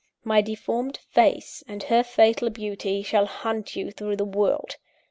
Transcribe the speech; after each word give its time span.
My 0.23 0.41
deformed 0.41 0.97
face 0.97 1.63
and 1.67 1.83
her 1.83 2.01
fatal 2.01 2.49
beauty 2.49 3.03
shall 3.03 3.27
hunt 3.27 3.75
you 3.75 3.91
through 3.91 4.15
the 4.17 4.25
world. 4.25 4.77